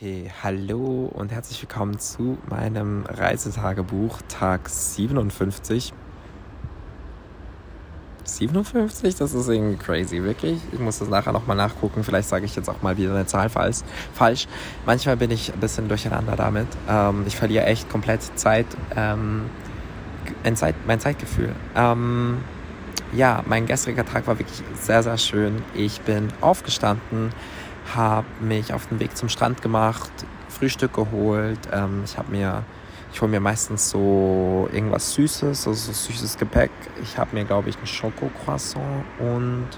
[0.00, 5.92] Okay, hallo und herzlich willkommen zu meinem Reisetagebuch Tag 57.
[8.22, 9.16] 57?
[9.16, 10.60] Das ist irgendwie crazy, wirklich.
[10.70, 12.04] Ich muss das nachher nochmal nachgucken.
[12.04, 13.78] Vielleicht sage ich jetzt auch mal wieder eine Zahl falsch.
[14.14, 14.46] falsch.
[14.86, 16.68] Manchmal bin ich ein bisschen durcheinander damit.
[16.88, 19.46] Ähm, ich verliere echt komplett Zeit, ähm,
[20.54, 21.56] Zeit mein Zeitgefühl.
[21.74, 22.38] Ähm,
[23.12, 25.64] ja, mein gestriger Tag war wirklich sehr, sehr schön.
[25.74, 27.32] Ich bin aufgestanden
[27.94, 30.10] habe mich auf den Weg zum Strand gemacht,
[30.48, 31.58] Frühstück geholt.
[31.72, 32.64] Ähm, ich habe mir,
[33.12, 36.70] ich hole mir meistens so irgendwas Süßes, also so süßes Gepäck.
[37.02, 39.68] Ich habe mir, glaube ich, ein Schokocroissant und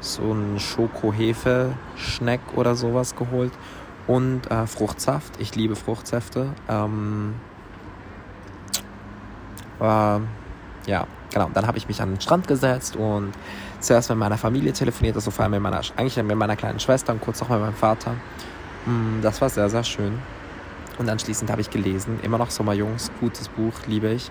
[0.00, 3.52] so ein Schoko-Hefe-Schneck oder sowas geholt.
[4.06, 5.40] Und äh, Fruchtsaft.
[5.40, 6.52] Ich liebe Fruchtsäfte.
[6.68, 7.34] Ähm,
[9.80, 10.20] äh,
[10.86, 11.50] ja, genau.
[11.54, 13.32] Dann habe ich mich an den Strand gesetzt und
[13.80, 17.12] zuerst mit meiner Familie telefoniert, also vor allem mit meiner, eigentlich mit meiner kleinen Schwester
[17.12, 18.12] und kurz auch mit meinem Vater.
[18.86, 20.18] Mm, das war sehr, sehr schön.
[20.98, 24.30] Und anschließend habe ich gelesen, immer noch Sommerjungs, gutes Buch, liebe ich.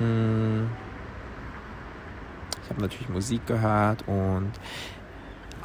[0.00, 0.64] Mm.
[2.64, 4.52] Ich habe natürlich Musik gehört und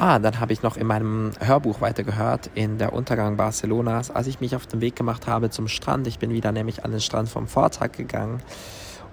[0.02, 4.40] Ah, dann habe ich noch in meinem Hörbuch weitergehört, in der Untergang Barcelonas, als ich
[4.40, 6.08] mich auf den Weg gemacht habe zum Strand.
[6.08, 8.42] Ich bin wieder nämlich an den Strand vom Vortag gegangen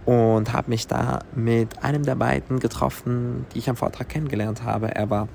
[0.06, 4.94] und habe mich da mit einem der beiden getroffen, die ich am Vortrag kennengelernt habe.
[4.94, 5.28] Er war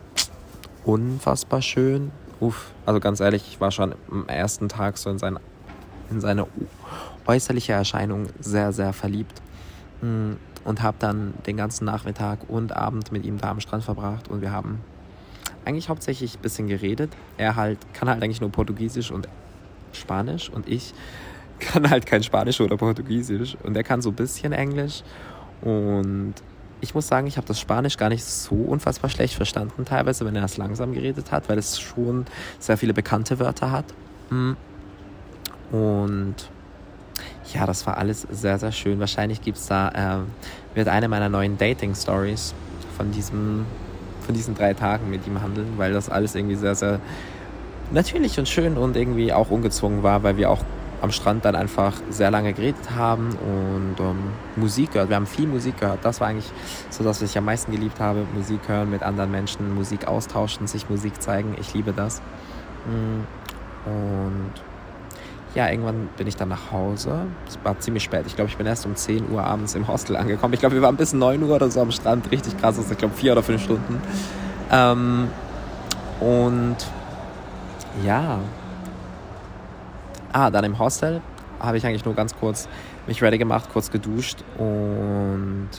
[0.85, 2.11] unfassbar schön.
[2.39, 5.37] Uff, also ganz ehrlich, ich war schon am ersten Tag so in, sein,
[6.09, 6.47] in seine
[7.27, 9.41] äußerliche Erscheinung sehr, sehr verliebt.
[9.99, 14.27] Hm, und habe dann den ganzen Nachmittag und Abend mit ihm da am Strand verbracht
[14.29, 14.79] und wir haben
[15.65, 17.11] eigentlich hauptsächlich ein bisschen geredet.
[17.37, 19.27] Er halt kann halt eigentlich nur Portugiesisch und
[19.91, 20.93] Spanisch und ich
[21.61, 25.03] kann halt kein Spanisch oder Portugiesisch und er kann so ein bisschen Englisch.
[25.61, 26.33] Und
[26.81, 30.35] ich muss sagen, ich habe das Spanisch gar nicht so unfassbar schlecht verstanden, teilweise, wenn
[30.35, 32.25] er es langsam geredet hat, weil es schon
[32.59, 33.85] sehr viele bekannte Wörter hat.
[34.29, 34.53] Mm.
[35.71, 36.35] Und
[37.53, 38.99] ja, das war alles sehr, sehr schön.
[38.99, 42.53] Wahrscheinlich gibt es da, äh, wird eine meiner neuen Dating-Stories
[42.97, 43.11] von
[44.21, 46.99] von diesen drei Tagen mit ihm handeln, weil das alles irgendwie sehr, sehr
[47.91, 50.63] natürlich und schön und irgendwie auch ungezwungen war, weil wir auch
[51.01, 54.17] am Strand dann einfach sehr lange geredet haben und ähm,
[54.55, 55.09] Musik gehört.
[55.09, 55.99] Wir haben viel Musik gehört.
[56.03, 56.51] Das war eigentlich
[56.89, 58.25] so das, was ich am meisten geliebt habe.
[58.35, 61.55] Musik hören mit anderen Menschen, Musik austauschen, sich Musik zeigen.
[61.59, 62.21] Ich liebe das.
[62.85, 64.51] Mm, und
[65.55, 67.25] ja, irgendwann bin ich dann nach Hause.
[67.47, 68.23] Es war ziemlich spät.
[68.27, 70.53] Ich glaube, ich bin erst um 10 Uhr abends im Hostel angekommen.
[70.53, 72.31] Ich glaube, wir waren bis 9 Uhr oder so am Strand.
[72.31, 72.77] Richtig krass.
[72.77, 74.01] Also ich glaube, vier oder fünf Stunden.
[74.71, 75.27] Ähm,
[76.21, 76.77] und
[78.05, 78.39] ja,
[80.33, 81.21] Ah, dann im Hostel
[81.59, 82.67] habe ich eigentlich nur ganz kurz
[83.07, 85.69] mich ready gemacht, kurz geduscht und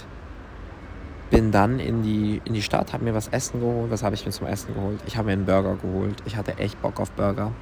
[1.30, 3.90] bin dann in die, in die Stadt, habe mir was Essen geholt.
[3.90, 5.00] Was habe ich mir zum Essen geholt?
[5.06, 6.22] Ich habe mir einen Burger geholt.
[6.26, 7.52] Ich hatte echt Bock auf Burger.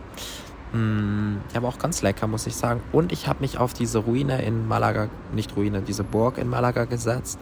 [0.72, 2.82] Mm, aber auch ganz lecker, muss ich sagen.
[2.90, 6.84] Und ich habe mich auf diese Ruine in Malaga, nicht Ruine, diese Burg in Malaga
[6.84, 7.38] gesetzt.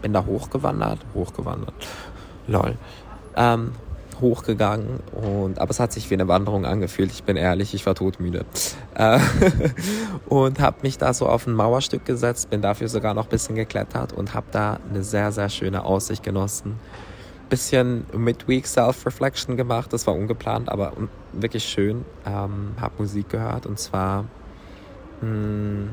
[0.00, 1.00] Bin da hochgewandert.
[1.14, 1.74] Hochgewandert.
[2.46, 2.76] Lol.
[3.36, 3.72] Ähm,
[4.20, 7.10] hochgegangen und aber es hat sich wie eine Wanderung angefühlt.
[7.12, 8.44] Ich bin ehrlich, ich war todmüde
[8.94, 9.18] äh,
[10.28, 13.54] und habe mich da so auf ein Mauerstück gesetzt, bin dafür sogar noch ein bisschen
[13.54, 16.78] geklettert und habe da eine sehr sehr schöne Aussicht genossen.
[17.48, 20.94] Bisschen Midweek Self-Reflection gemacht, das war ungeplant, aber
[21.32, 22.04] wirklich schön.
[22.26, 24.24] Ähm, habe Musik gehört und zwar
[25.20, 25.90] mh, hm,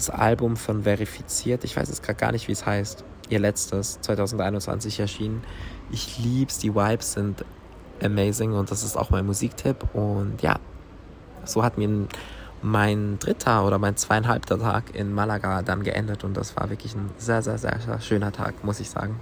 [0.00, 1.64] das Album von Verifiziert.
[1.64, 3.04] Ich weiß jetzt gerade gar nicht, wie es heißt.
[3.30, 5.42] Ihr letztes 2021 erschienen
[5.92, 7.44] ich lieb's, die Vibes sind
[8.02, 9.94] amazing und das ist auch mein Musiktipp.
[9.94, 10.58] Und ja,
[11.44, 12.06] so hat mir
[12.62, 17.10] mein dritter oder mein zweieinhalbter Tag in Malaga dann geendet und das war wirklich ein
[17.16, 19.18] sehr, sehr, sehr, sehr schöner Tag, muss ich sagen.